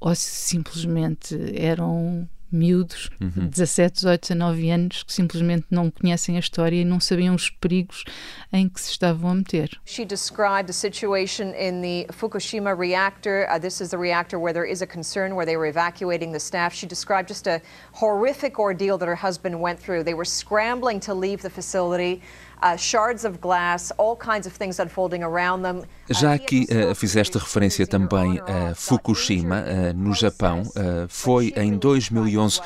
ou 0.00 0.14
se 0.14 0.26
simplesmente 0.26 1.36
eram 1.56 2.28
miúdos, 2.50 3.10
uhum. 3.20 3.46
17, 3.48 3.94
18, 3.94 4.20
19 4.28 4.70
anos, 4.70 5.02
que 5.02 5.12
simplesmente 5.12 5.66
não 5.70 5.90
conhecem 5.90 6.36
a 6.36 6.40
história 6.40 6.80
e 6.80 6.84
não 6.84 6.98
sabiam 6.98 7.34
os 7.34 7.50
perigos 7.50 8.04
em 8.52 8.68
que 8.68 8.80
se 8.80 8.90
estavam 8.90 9.30
a 9.30 9.34
meter. 9.34 9.78
She 9.84 10.04
described 10.04 10.66
the 10.66 10.72
situation 10.72 11.52
in 11.54 11.82
the 11.82 12.06
Fukushima 12.12 12.74
reactor. 12.74 13.46
Uh, 13.50 13.58
this 13.58 13.80
is 13.80 13.90
the 13.90 13.98
reactor 13.98 14.38
where 14.38 14.52
there 14.52 14.68
is 14.68 14.82
a 14.82 14.86
concern 14.86 15.34
where 15.34 15.46
they 15.46 15.56
were 15.56 15.68
evacuating 15.68 16.32
the 16.32 16.40
staff. 16.40 16.74
She 16.74 16.86
described 16.86 17.28
just 17.28 17.46
a 17.46 17.60
horrific 17.92 18.58
ordeal 18.58 18.98
that 18.98 19.06
her 19.06 19.16
husband 19.16 19.60
went 19.60 19.78
through. 19.78 20.04
They 20.04 20.14
were 20.14 20.24
scrambling 20.24 21.00
to 21.00 21.14
leave 21.14 21.42
the 21.42 21.50
facility. 21.50 22.22
Uh, 22.60 22.76
shards 22.76 23.24
of 23.24 23.38
glass, 23.38 23.92
all 23.98 24.16
kinds 24.16 24.46
of 24.46 24.56
things 24.56 24.80
unfolding 24.80 25.22
around 25.22 25.62
them. 25.62 25.84
Já 26.10 26.32
aqui 26.32 26.66
uh, 26.70 26.94
fizeste 26.94 27.38
referência 27.38 27.86
também 27.86 28.40
a 28.40 28.74
Fukushima, 28.74 29.62
uh, 29.62 29.96
no 29.96 30.12
Japão. 30.12 30.62
Uh, 30.62 31.06
foi 31.08 31.52
em 31.56 31.76
2011 31.76 32.60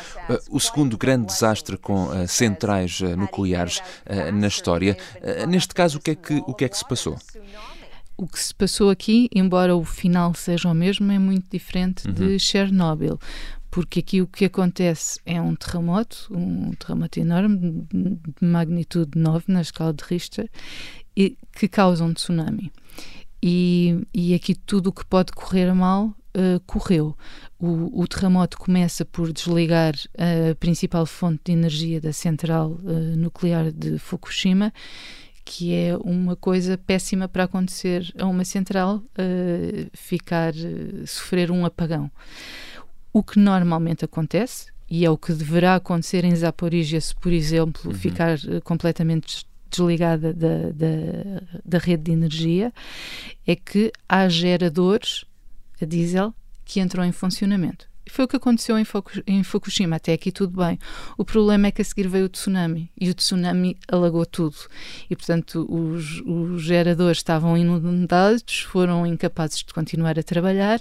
o 0.50 0.58
segundo 0.58 0.96
grande 0.96 1.26
desastre 1.26 1.76
com 1.76 2.08
centrais 2.26 3.00
nucleares 3.00 3.82
na 4.32 4.46
história. 4.46 4.96
neste 5.49 5.75
caso, 5.75 5.99
o 5.99 6.00
que, 6.00 6.12
é 6.12 6.14
que, 6.14 6.42
o 6.46 6.54
que 6.54 6.64
é 6.64 6.68
que 6.68 6.76
se 6.76 6.88
passou? 6.88 7.18
O 8.16 8.26
que 8.26 8.38
se 8.38 8.54
passou 8.54 8.90
aqui, 8.90 9.28
embora 9.35 9.75
o 9.75 9.85
final 9.85 10.35
seja 10.35 10.69
o 10.69 10.75
mesmo, 10.75 11.11
é 11.11 11.19
muito 11.19 11.50
diferente 11.50 12.07
uhum. 12.07 12.14
de 12.14 12.38
Chernobyl, 12.38 13.19
porque 13.71 14.00
aqui 14.00 14.21
o 14.21 14.26
que 14.26 14.45
acontece 14.45 15.19
é 15.25 15.40
um 15.40 15.54
terremoto, 15.54 16.28
um 16.31 16.73
terremoto 16.73 17.19
enorme, 17.19 17.87
de 17.90 18.47
magnitude 18.47 19.12
9 19.16 19.47
na 19.49 19.62
escala 19.62 19.92
de 19.92 20.04
Richter, 20.04 20.49
e, 21.16 21.37
que 21.52 21.66
causa 21.69 22.04
um 22.04 22.12
tsunami. 22.12 22.71
E, 23.42 24.07
e 24.14 24.35
aqui 24.35 24.54
tudo 24.54 24.88
o 24.88 24.92
que 24.92 25.04
pode 25.04 25.33
correr 25.33 25.73
mal 25.75 26.14
uh, 26.37 26.61
correu. 26.66 27.16
O, 27.59 28.02
o, 28.02 28.07
terremoto 28.07 28.59
começa 28.59 29.04
por 29.04 29.33
desligar 29.33 29.95
a 30.16 30.54
principal 30.57 31.07
fonte 31.07 31.40
de 31.47 31.52
energia 31.52 32.00
da 32.00 32.12
central 32.12 32.73
uh, 32.83 33.16
nuclear 33.16 33.71
de 33.73 33.99
Fukushima, 33.99 34.73
que 35.44 35.75
é 35.75 35.96
uma 35.96 36.37
coisa 36.37 36.78
péssima 36.78 37.28
para 37.28 37.44
acontecer 37.44 38.12
a 38.18 38.26
uma 38.26 38.44
central, 38.44 38.96
uh, 38.99 39.90
ficar, 39.92 40.52
sofrer 41.06 41.50
um 41.50 41.64
apagão. 41.64 42.11
O 43.12 43.22
que 43.22 43.38
normalmente 43.38 44.04
acontece, 44.04 44.72
e 44.88 45.04
é 45.04 45.11
o 45.11 45.18
que 45.18 45.32
deverá 45.32 45.75
acontecer 45.75 46.25
em 46.25 46.34
Zaporizhia 46.34 47.00
se, 47.00 47.14
por 47.14 47.32
exemplo, 47.32 47.90
uhum. 47.90 47.94
ficar 47.94 48.38
uh, 48.38 48.61
completamente 48.62 49.46
desligada 49.70 50.32
da, 50.32 50.70
da, 50.70 51.61
da, 51.64 51.78
rede 51.78 52.04
de 52.04 52.12
energia, 52.12 52.72
é 53.46 53.56
que 53.56 53.90
há 54.08 54.28
geradores 54.28 55.25
a 55.80 55.84
diesel 55.84 56.34
que 56.64 56.80
entram 56.80 57.04
em 57.04 57.12
funcionamento. 57.12 57.91
Foi 58.09 58.25
o 58.25 58.28
que 58.28 58.37
aconteceu 58.37 58.76
em, 58.78 59.42
Fukushima, 59.44 59.97
até 59.97 60.12
aqui 60.12 60.32
tudo 60.32 60.61
bem. 60.62 60.78
O 61.16 61.25
problema 61.25 61.68
é 61.68 61.71
que 61.71 61.80
a 61.80 61.85
seguir 61.85 62.09
veio 62.09 62.26
o 62.26 62.28
tsunami 62.28 62.90
e 63.00 63.09
o 63.09 63.14
tsunami 63.14 63.78
alagou 63.88 64.26
tudo. 64.26 64.56
E, 65.09 65.14
portanto, 65.14 65.66
os, 65.71 66.21
os 66.26 66.62
geradores 66.62 67.18
estavam 67.18 67.56
inundados, 67.56 68.61
foram 68.61 69.06
incapazes 69.06 69.59
de 69.59 69.73
continuar 69.73 70.18
a 70.18 70.23
trabalhar 70.23 70.80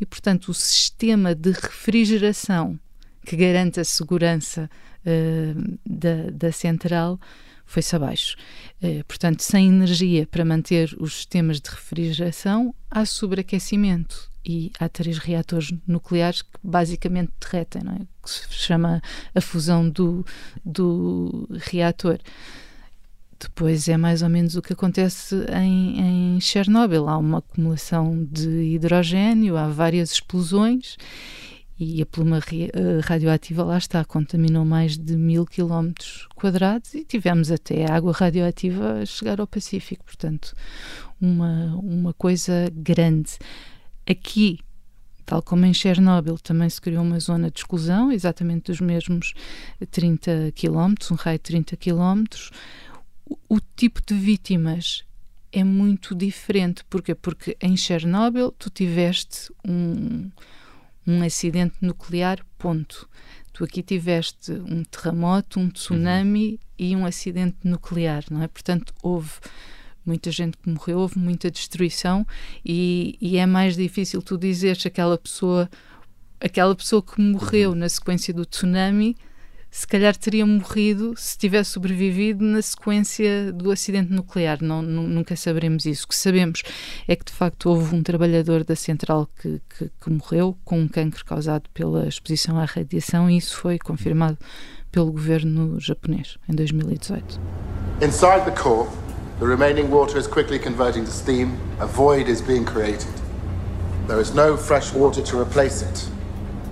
e, 0.00 0.04
portanto, 0.04 0.48
o 0.48 0.54
sistema 0.54 1.34
de 1.34 1.52
refrigeração 1.52 2.78
que 3.24 3.36
garante 3.36 3.80
a 3.80 3.84
segurança 3.84 4.70
uh, 5.04 5.78
da, 5.86 6.30
da 6.32 6.52
central 6.52 7.18
foi-se 7.64 7.94
abaixo. 7.94 8.36
Uh, 8.82 9.04
portanto, 9.04 9.42
sem 9.42 9.68
energia 9.68 10.26
para 10.26 10.44
manter 10.44 10.94
os 10.98 11.14
sistemas 11.16 11.60
de 11.60 11.70
refrigeração, 11.70 12.74
há 12.90 13.04
sobreaquecimento 13.04 14.27
e 14.44 14.70
há 14.78 14.88
três 14.88 15.18
reatores 15.18 15.72
nucleares 15.86 16.42
que 16.42 16.58
basicamente 16.62 17.32
derretem, 17.40 17.82
não 17.82 17.92
é? 17.92 17.98
que 18.22 18.30
se 18.30 18.46
chama 18.50 19.02
a 19.34 19.40
fusão 19.40 19.88
do, 19.88 20.24
do 20.64 21.48
reator. 21.50 22.18
Depois 23.40 23.88
é 23.88 23.96
mais 23.96 24.22
ou 24.22 24.28
menos 24.28 24.56
o 24.56 24.62
que 24.62 24.72
acontece 24.72 25.36
em, 25.52 26.36
em 26.36 26.40
Chernobyl. 26.40 27.08
Há 27.08 27.18
uma 27.18 27.38
acumulação 27.38 28.26
de 28.30 28.48
hidrogênio, 28.74 29.56
há 29.56 29.68
várias 29.68 30.12
explosões 30.12 30.96
e 31.78 32.02
a 32.02 32.06
pluma 32.06 32.38
eh, 32.38 33.00
radioativa 33.04 33.62
lá 33.62 33.78
está, 33.78 34.04
contaminou 34.04 34.64
mais 34.64 34.98
de 34.98 35.16
mil 35.16 35.46
quilómetros 35.46 36.26
quadrados 36.34 36.92
e 36.94 37.04
tivemos 37.04 37.52
até 37.52 37.88
água 37.88 38.12
radioativa 38.12 38.94
a 38.94 39.06
chegar 39.06 39.40
ao 39.40 39.46
Pacífico, 39.46 40.04
portanto, 40.04 40.54
uma, 41.20 41.76
uma 41.76 42.12
coisa 42.12 42.68
grande. 42.74 43.38
Aqui, 44.08 44.60
tal 45.26 45.42
como 45.42 45.66
em 45.66 45.74
Chernobyl, 45.74 46.38
também 46.38 46.70
se 46.70 46.80
criou 46.80 47.02
uma 47.02 47.20
zona 47.20 47.50
de 47.50 47.58
exclusão, 47.58 48.10
exatamente 48.10 48.70
dos 48.70 48.80
mesmos 48.80 49.34
30 49.90 50.52
km, 50.52 50.94
um 51.10 51.14
raio 51.14 51.38
de 51.38 51.42
30 51.42 51.76
km. 51.76 52.24
O, 53.26 53.56
o 53.56 53.60
tipo 53.76 54.00
de 54.06 54.14
vítimas 54.14 55.04
é 55.52 55.62
muito 55.62 56.14
diferente. 56.14 56.84
Porquê? 56.84 57.14
Porque 57.14 57.56
em 57.60 57.76
Chernobyl 57.76 58.52
tu 58.52 58.70
tiveste 58.70 59.52
um, 59.66 60.30
um 61.06 61.22
acidente 61.22 61.74
nuclear, 61.80 62.38
ponto. 62.56 63.08
Tu 63.52 63.64
aqui 63.64 63.82
tiveste 63.82 64.52
um 64.52 64.84
terremoto, 64.84 65.58
um 65.58 65.68
tsunami 65.68 66.52
uhum. 66.52 66.58
e 66.78 66.96
um 66.96 67.04
acidente 67.04 67.56
nuclear, 67.64 68.24
não 68.30 68.42
é? 68.42 68.48
Portanto, 68.48 68.94
houve 69.02 69.32
muita 70.08 70.30
gente 70.30 70.56
que 70.56 70.68
morreu, 70.68 70.98
houve 70.98 71.18
muita 71.18 71.50
destruição 71.50 72.26
e, 72.64 73.16
e 73.20 73.36
é 73.36 73.46
mais 73.46 73.76
difícil 73.76 74.22
tu 74.22 74.38
dizeres 74.38 74.84
aquela 74.86 75.18
pessoa, 75.18 75.68
aquela 76.40 76.74
pessoa 76.74 77.02
que 77.02 77.20
morreu 77.20 77.74
na 77.74 77.88
sequência 77.88 78.32
do 78.32 78.44
tsunami, 78.44 79.16
se 79.70 79.86
calhar 79.86 80.16
teria 80.16 80.46
morrido 80.46 81.14
se 81.16 81.36
tivesse 81.36 81.72
sobrevivido 81.72 82.42
na 82.42 82.62
sequência 82.62 83.52
do 83.52 83.70
acidente 83.70 84.10
nuclear. 84.10 84.58
Não, 84.62 84.80
nunca 84.80 85.36
saberemos 85.36 85.84
isso. 85.84 86.06
O 86.06 86.08
que 86.08 86.16
sabemos 86.16 86.62
é 87.06 87.14
que, 87.14 87.26
de 87.26 87.32
facto, 87.32 87.66
houve 87.68 87.94
um 87.94 88.02
trabalhador 88.02 88.64
da 88.64 88.74
central 88.74 89.28
que, 89.40 89.60
que, 89.68 89.90
que 90.00 90.10
morreu 90.10 90.56
com 90.64 90.80
um 90.80 90.88
cancro 90.88 91.24
causado 91.24 91.68
pela 91.74 92.08
exposição 92.08 92.58
à 92.58 92.64
radiação 92.64 93.28
e 93.28 93.36
isso 93.36 93.56
foi 93.56 93.78
confirmado 93.78 94.38
pelo 94.90 95.12
governo 95.12 95.78
japonês 95.78 96.38
em 96.48 96.54
2018. 96.54 97.38
Inside 98.00 98.44
the 98.44 98.52
core, 98.52 98.88
The 99.38 99.46
remaining 99.46 99.88
water 99.88 100.18
is 100.18 100.26
quickly 100.26 100.58
converting 100.58 101.04
to 101.04 101.12
steam. 101.12 101.56
A 101.78 101.86
void 101.86 102.28
is 102.28 102.42
being 102.42 102.64
created. 102.64 103.14
There 104.08 104.20
is 104.20 104.34
no 104.34 104.56
fresh 104.56 104.92
water 104.92 105.22
to 105.22 105.40
replace 105.40 105.80
it. 105.80 106.08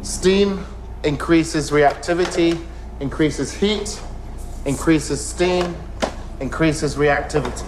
Steam 0.02 0.66
increases 1.04 1.70
reactivity, 1.70 2.60
increases 2.98 3.52
heat, 3.52 4.00
increases 4.64 5.20
steam, 5.20 5.76
increases 6.40 6.96
reactivity. 6.96 7.64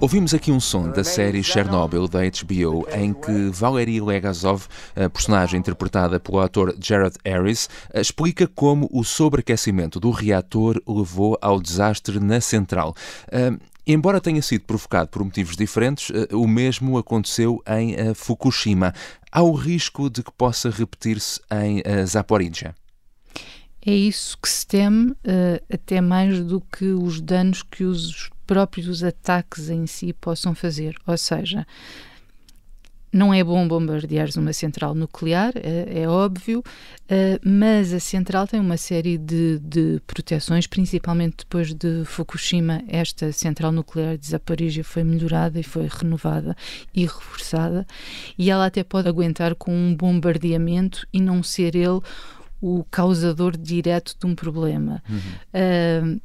Ouvimos 0.00 0.34
aqui 0.34 0.52
um 0.52 0.60
som 0.60 0.90
da 0.90 1.02
série 1.02 1.42
Chernobyl 1.42 2.06
da 2.06 2.18
HBO, 2.18 2.86
em 2.92 3.14
que 3.14 3.48
Valery 3.48 4.02
Legazov, 4.02 4.66
a 4.94 5.08
personagem 5.08 5.58
interpretada 5.58 6.20
pelo 6.20 6.40
ator 6.40 6.74
Jared 6.78 7.16
Harris, 7.24 7.70
explica 7.94 8.46
como 8.46 8.86
o 8.92 9.02
sobreaquecimento 9.02 9.98
do 9.98 10.10
reator 10.10 10.78
levou 10.86 11.38
ao 11.40 11.58
desastre 11.58 12.20
na 12.20 12.38
central. 12.38 12.94
Embora 13.86 14.20
tenha 14.20 14.40
sido 14.40 14.64
provocado 14.64 15.08
por 15.10 15.22
motivos 15.22 15.56
diferentes, 15.56 16.10
uh, 16.10 16.38
o 16.38 16.48
mesmo 16.48 16.96
aconteceu 16.96 17.62
em 17.66 17.94
uh, 17.94 18.14
Fukushima. 18.14 18.94
Há 19.30 19.42
o 19.42 19.52
risco 19.52 20.08
de 20.08 20.22
que 20.22 20.32
possa 20.32 20.70
repetir-se 20.70 21.40
em 21.50 21.82
Zaporizhia? 22.06 22.74
É 23.84 23.92
isso 23.92 24.38
que 24.40 24.48
se 24.48 24.66
teme, 24.66 25.12
até 25.70 26.00
mais 26.00 26.40
do 26.40 26.60
que 26.60 26.86
os 26.86 27.20
danos 27.20 27.62
que 27.62 27.84
os 27.84 28.30
próprios 28.46 29.02
ataques 29.02 29.68
em 29.68 29.86
si 29.86 30.12
possam 30.12 30.54
fazer. 30.54 30.96
Ou 31.06 31.18
seja, 31.18 31.66
não 33.14 33.32
é 33.32 33.44
bom 33.44 33.66
bombardeares 33.68 34.36
uma 34.36 34.52
central 34.52 34.92
nuclear, 34.92 35.52
é, 35.54 36.02
é 36.02 36.08
óbvio, 36.08 36.58
uh, 36.58 37.48
mas 37.48 37.92
a 37.92 38.00
central 38.00 38.44
tem 38.44 38.58
uma 38.58 38.76
série 38.76 39.16
de, 39.16 39.60
de, 39.60 40.02
proteções, 40.04 40.66
principalmente 40.66 41.36
depois 41.38 41.72
de 41.72 42.04
Fukushima. 42.04 42.82
Esta 42.88 43.30
central 43.30 43.70
nuclear 43.70 44.18
de 44.18 44.26
Zaporizhia 44.26 44.82
foi 44.82 45.04
melhorada 45.04 45.60
e 45.60 45.62
foi 45.62 45.88
renovada 45.88 46.56
e 46.92 47.02
reforçada, 47.02 47.86
e 48.36 48.50
ela 48.50 48.66
até 48.66 48.82
pode 48.82 49.08
aguentar 49.08 49.54
com 49.54 49.72
um 49.72 49.94
bombardeamento 49.94 51.06
e 51.12 51.20
não 51.20 51.40
ser 51.40 51.76
ele 51.76 52.00
o 52.60 52.82
causador 52.90 53.56
direto 53.56 54.16
de 54.18 54.26
um 54.26 54.34
problema. 54.34 55.00
Uhum. 55.08 56.16
Uh, 56.16 56.20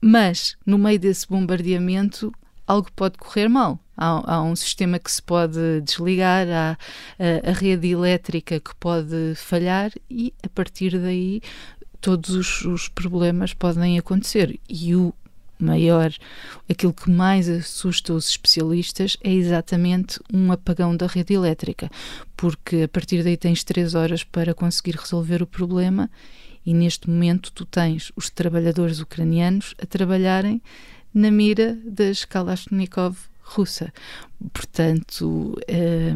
mas, 0.00 0.56
no 0.64 0.78
meio 0.78 0.98
desse 0.98 1.28
bombardeamento, 1.28 2.32
algo 2.66 2.90
pode 2.96 3.18
correr 3.18 3.48
mal. 3.48 3.78
Há, 4.00 4.36
há 4.36 4.42
um 4.42 4.56
sistema 4.56 4.98
que 4.98 5.12
se 5.12 5.22
pode 5.22 5.82
desligar, 5.82 6.48
há 6.48 6.78
a, 7.18 7.50
a 7.50 7.52
rede 7.52 7.90
elétrica 7.90 8.58
que 8.58 8.74
pode 8.76 9.34
falhar 9.36 9.92
e, 10.10 10.32
a 10.42 10.48
partir 10.48 10.98
daí, 10.98 11.42
todos 12.00 12.30
os, 12.30 12.64
os 12.64 12.88
problemas 12.88 13.52
podem 13.52 13.98
acontecer. 13.98 14.58
E 14.66 14.96
o 14.96 15.12
maior, 15.58 16.10
aquilo 16.68 16.92
que 16.94 17.10
mais 17.10 17.48
assusta 17.48 18.14
os 18.14 18.30
especialistas 18.30 19.16
é 19.22 19.30
exatamente 19.32 20.18
um 20.32 20.50
apagão 20.50 20.96
da 20.96 21.06
rede 21.06 21.34
elétrica, 21.34 21.90
porque 22.36 22.84
a 22.84 22.88
partir 22.88 23.22
daí 23.22 23.36
tens 23.36 23.62
três 23.62 23.94
horas 23.94 24.24
para 24.24 24.54
conseguir 24.54 24.96
resolver 24.96 25.42
o 25.42 25.46
problema 25.46 26.10
e 26.64 26.74
neste 26.74 27.08
momento 27.08 27.52
tu 27.52 27.64
tens 27.64 28.12
os 28.16 28.30
trabalhadores 28.30 29.00
ucranianos 29.00 29.74
a 29.80 29.86
trabalharem 29.86 30.62
na 31.12 31.30
mira 31.30 31.76
das 31.84 32.24
Kalashnikov 32.24 33.29
russa. 33.50 33.92
Portanto, 34.52 35.56
eh, 35.68 36.14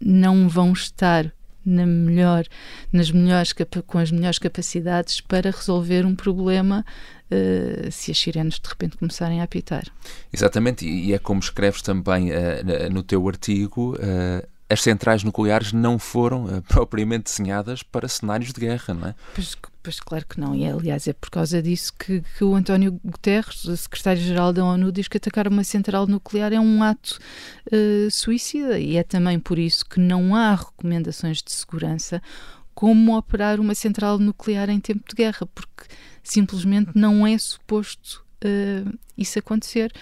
não 0.00 0.48
vão 0.48 0.72
estar 0.72 1.32
na 1.66 1.84
melhor, 1.84 2.46
nas 2.92 3.10
melhores, 3.10 3.52
com 3.86 3.98
as 3.98 4.12
melhores 4.12 4.38
capacidades 4.38 5.20
para 5.20 5.50
resolver 5.50 6.06
um 6.06 6.14
problema 6.14 6.84
uh, 7.28 7.90
se 7.90 8.12
as 8.12 8.18
sirenes 8.18 8.60
de 8.60 8.68
repente 8.68 8.96
começarem 8.96 9.40
a 9.40 9.44
apitar. 9.44 9.84
Exatamente, 10.32 10.86
e 10.86 11.12
é 11.12 11.18
como 11.18 11.40
escreves 11.40 11.82
também 11.82 12.30
uh, 12.30 12.92
no 12.92 13.02
teu 13.02 13.26
artigo. 13.26 13.96
Uh, 13.96 14.46
as 14.68 14.82
centrais 14.82 15.22
nucleares 15.22 15.72
não 15.72 15.98
foram 15.98 16.44
uh, 16.44 16.62
propriamente 16.68 17.24
desenhadas 17.24 17.82
para 17.82 18.08
cenários 18.08 18.52
de 18.52 18.60
guerra, 18.60 18.94
não 18.94 19.08
é? 19.08 19.14
Pois, 19.34 19.56
pois 19.82 20.00
claro 20.00 20.26
que 20.26 20.40
não, 20.40 20.54
e 20.54 20.66
aliás 20.66 21.06
é 21.06 21.12
por 21.12 21.30
causa 21.30 21.62
disso 21.62 21.92
que, 21.98 22.22
que 22.36 22.44
o 22.44 22.54
António 22.54 23.00
Guterres, 23.04 23.62
secretário-geral 23.78 24.52
da 24.52 24.64
ONU, 24.64 24.90
diz 24.90 25.08
que 25.08 25.16
atacar 25.16 25.46
uma 25.48 25.64
central 25.64 26.06
nuclear 26.06 26.52
é 26.52 26.60
um 26.60 26.82
ato 26.82 27.18
uh, 27.72 28.10
suicida 28.10 28.78
e 28.78 28.96
é 28.96 29.02
também 29.02 29.38
por 29.38 29.58
isso 29.58 29.84
que 29.86 30.00
não 30.00 30.34
há 30.34 30.54
recomendações 30.54 31.42
de 31.42 31.52
segurança 31.52 32.20
como 32.74 33.16
operar 33.16 33.58
uma 33.58 33.74
central 33.74 34.18
nuclear 34.18 34.68
em 34.68 34.78
tempo 34.78 35.02
de 35.08 35.14
guerra, 35.14 35.46
porque 35.54 35.84
simplesmente 36.22 36.90
não 36.94 37.26
é 37.26 37.38
suposto 37.38 38.22
uh, 38.44 38.98
isso 39.16 39.38
acontecer, 39.38 39.92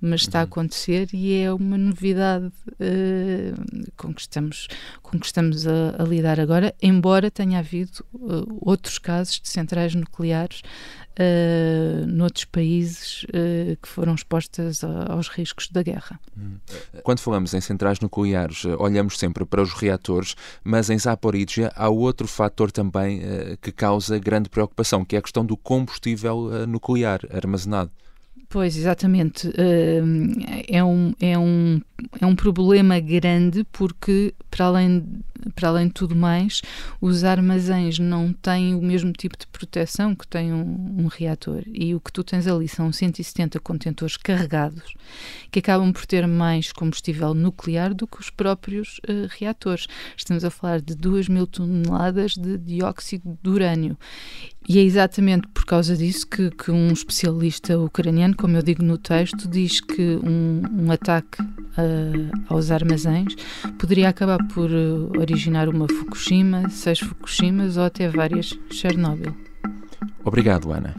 mas 0.00 0.22
está 0.22 0.40
a 0.40 0.42
uhum. 0.42 0.48
acontecer 0.48 1.08
e 1.12 1.40
é 1.40 1.52
uma 1.52 1.78
novidade 1.78 2.46
uh, 2.46 3.92
com, 3.96 4.12
que 4.12 4.20
estamos, 4.20 4.68
com 5.02 5.18
que 5.18 5.26
estamos 5.26 5.66
a, 5.66 5.96
a 5.98 6.04
lidar 6.04 6.38
agora, 6.38 6.74
embora 6.82 7.30
tenha 7.30 7.58
havido 7.58 8.04
uh, 8.12 8.58
outros 8.60 8.98
casos 8.98 9.40
de 9.40 9.48
centrais 9.48 9.94
nucleares 9.94 10.62
uh, 11.18 12.06
noutros 12.06 12.44
países 12.44 13.24
uh, 13.24 13.76
que 13.80 13.88
foram 13.88 14.14
expostas 14.14 14.84
a, 14.84 15.12
aos 15.12 15.28
riscos 15.28 15.68
da 15.68 15.82
guerra. 15.82 16.20
Hum. 16.36 16.56
Quando 17.02 17.20
falamos 17.20 17.54
em 17.54 17.60
centrais 17.60 17.98
nucleares, 18.00 18.64
olhamos 18.78 19.18
sempre 19.18 19.44
para 19.46 19.62
os 19.62 19.72
reatores, 19.72 20.34
mas 20.62 20.90
em 20.90 20.98
Zaporizhia 20.98 21.72
há 21.74 21.88
outro 21.88 22.26
fator 22.26 22.70
também 22.70 23.22
que 23.60 23.72
causa 23.72 24.18
grande 24.18 24.48
preocupação, 24.48 25.04
que 25.04 25.16
é 25.16 25.18
a 25.18 25.22
questão 25.22 25.44
do 25.44 25.56
combustível 25.56 26.66
nuclear 26.66 27.20
armazenado. 27.32 27.90
Pois, 28.54 28.76
exatamente. 28.76 29.52
É 30.68 30.84
um, 30.84 31.12
é, 31.18 31.36
um, 31.36 31.80
é 32.20 32.24
um 32.24 32.36
problema 32.36 33.00
grande 33.00 33.64
porque, 33.72 34.32
para 34.48 34.66
além, 34.66 35.04
para 35.56 35.70
além 35.70 35.88
de 35.88 35.94
tudo 35.94 36.14
mais, 36.14 36.62
os 37.00 37.24
armazéns 37.24 37.98
não 37.98 38.32
têm 38.32 38.76
o 38.76 38.80
mesmo 38.80 39.12
tipo 39.12 39.36
de 39.36 39.48
proteção 39.48 40.14
que 40.14 40.24
tem 40.28 40.52
um, 40.52 40.94
um 41.00 41.08
reator. 41.08 41.64
E 41.66 41.96
o 41.96 42.00
que 42.00 42.12
tu 42.12 42.22
tens 42.22 42.46
ali 42.46 42.68
são 42.68 42.92
170 42.92 43.58
contentores 43.58 44.16
carregados 44.16 44.94
que 45.50 45.58
acabam 45.58 45.92
por 45.92 46.06
ter 46.06 46.24
mais 46.28 46.70
combustível 46.70 47.34
nuclear 47.34 47.92
do 47.92 48.06
que 48.06 48.20
os 48.20 48.30
próprios 48.30 48.98
uh, 48.98 49.26
reatores. 49.36 49.88
Estamos 50.16 50.44
a 50.44 50.50
falar 50.50 50.80
de 50.80 50.94
2 50.94 51.28
mil 51.28 51.48
toneladas 51.48 52.36
de 52.36 52.56
dióxido 52.56 53.36
de 53.42 53.50
urânio. 53.50 53.98
E 54.66 54.78
é 54.78 54.82
exatamente 54.82 55.46
por 55.48 55.66
causa 55.66 55.94
disso 55.94 56.26
que, 56.26 56.50
que, 56.50 56.70
um 56.70 56.90
especialista 56.90 57.78
ucraniano, 57.78 58.34
como 58.44 58.58
eu 58.58 58.62
digo 58.62 58.82
no 58.82 58.98
texto, 58.98 59.48
diz 59.48 59.80
que 59.80 60.20
um, 60.22 60.60
um 60.70 60.90
ataque 60.90 61.40
uh, 61.40 62.30
aos 62.46 62.70
armazéns 62.70 63.34
poderia 63.78 64.10
acabar 64.10 64.36
por 64.48 64.70
uh, 64.70 65.18
originar 65.18 65.66
uma 65.66 65.88
Fukushima, 65.88 66.68
seis 66.68 66.98
Fukushimas 66.98 67.78
ou 67.78 67.84
até 67.84 68.06
várias 68.06 68.52
Chernobyl. 68.70 69.34
Obrigado, 70.22 70.70
Ana. 70.72 70.94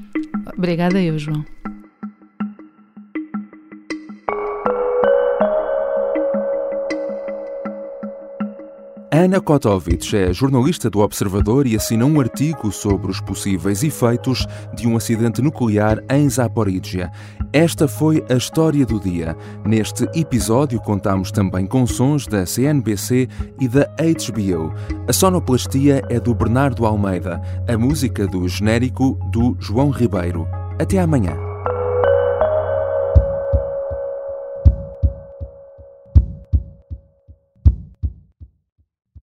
Obrigada 0.57 0.99
eu, 0.99 1.19
João. 1.19 1.45
Ana 9.17 9.39
Kotovic 9.39 10.13
é 10.13 10.33
jornalista 10.33 10.89
do 10.89 10.99
Observador 10.99 11.65
e 11.65 11.77
assina 11.77 12.05
um 12.05 12.19
artigo 12.19 12.69
sobre 12.69 13.09
os 13.09 13.21
possíveis 13.21 13.81
efeitos 13.81 14.45
de 14.75 14.89
um 14.89 14.97
acidente 14.97 15.41
nuclear 15.41 16.03
em 16.09 16.29
Zaporizhia. 16.29 17.09
Esta 17.53 17.87
foi 17.87 18.21
a 18.29 18.33
história 18.33 18.85
do 18.85 18.99
dia. 18.99 19.33
Neste 19.65 20.03
episódio 20.13 20.81
contamos 20.81 21.31
também 21.31 21.65
com 21.65 21.87
sons 21.87 22.27
da 22.27 22.45
CNBC 22.45 23.29
e 23.57 23.69
da 23.69 23.85
HBO. 23.85 24.73
A 25.07 25.13
sonoplastia 25.13 26.01
é 26.09 26.19
do 26.19 26.35
Bernardo 26.35 26.85
Almeida, 26.85 27.41
a 27.69 27.77
música 27.77 28.27
do 28.27 28.45
genérico 28.49 29.17
do 29.31 29.55
João 29.61 29.91
Ribeiro. 29.91 30.45
Até 30.77 30.99
amanhã. 30.99 31.44